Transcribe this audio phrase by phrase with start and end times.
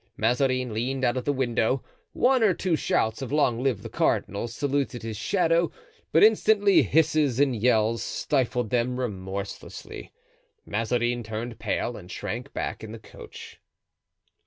[0.17, 1.83] Mazarin leaned out of the window.
[2.13, 5.71] One or two shouts of "Long live the cardinal" saluted his shadow;
[6.11, 10.11] but instantly hisses and yells stifled them remorselessly.
[10.65, 13.59] Mazarin turned pale and shrank back in the coach.